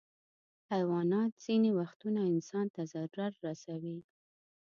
[0.71, 3.97] حیوانات ځینې وختونه انسان ته ضرر رسوي.